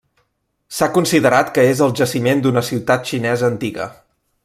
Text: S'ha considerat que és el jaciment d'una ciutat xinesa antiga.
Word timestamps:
S'ha 0.77 0.87
considerat 0.95 1.51
que 1.57 1.65
és 1.73 1.83
el 1.89 1.95
jaciment 2.01 2.41
d'una 2.47 2.65
ciutat 2.71 3.05
xinesa 3.13 3.51
antiga. 3.55 3.89